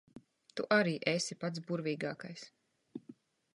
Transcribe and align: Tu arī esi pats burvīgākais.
Tu 0.59 0.63
arī 0.77 0.95
esi 1.11 1.37
pats 1.45 1.63
burvīgākais. 1.69 2.49